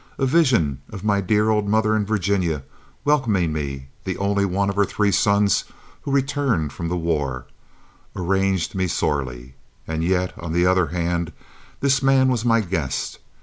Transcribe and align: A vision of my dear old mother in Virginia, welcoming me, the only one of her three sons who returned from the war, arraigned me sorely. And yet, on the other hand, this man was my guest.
A 0.17 0.25
vision 0.25 0.81
of 0.89 1.03
my 1.03 1.21
dear 1.21 1.51
old 1.51 1.67
mother 1.69 1.95
in 1.95 2.07
Virginia, 2.07 2.63
welcoming 3.05 3.53
me, 3.53 3.89
the 4.03 4.17
only 4.17 4.45
one 4.45 4.67
of 4.67 4.75
her 4.75 4.83
three 4.83 5.11
sons 5.11 5.63
who 6.01 6.11
returned 6.11 6.73
from 6.73 6.87
the 6.89 6.97
war, 6.97 7.45
arraigned 8.15 8.73
me 8.73 8.87
sorely. 8.87 9.53
And 9.87 10.03
yet, 10.03 10.33
on 10.39 10.53
the 10.53 10.65
other 10.65 10.87
hand, 10.87 11.33
this 11.81 12.01
man 12.01 12.29
was 12.29 12.43
my 12.43 12.61
guest. 12.61 13.19